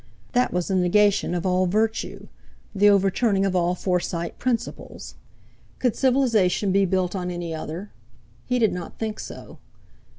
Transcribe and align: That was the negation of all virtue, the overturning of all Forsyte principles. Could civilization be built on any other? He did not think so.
That 0.31 0.51
was 0.51 0.67
the 0.69 0.73
negation 0.73 1.35
of 1.35 1.45
all 1.45 1.67
virtue, 1.67 2.27
the 2.73 2.89
overturning 2.89 3.45
of 3.45 3.55
all 3.55 3.75
Forsyte 3.75 4.39
principles. 4.39 5.13
Could 5.77 5.95
civilization 5.95 6.71
be 6.71 6.85
built 6.85 7.15
on 7.15 7.29
any 7.29 7.53
other? 7.53 7.91
He 8.47 8.57
did 8.57 8.73
not 8.73 8.97
think 8.97 9.19
so. 9.19 9.59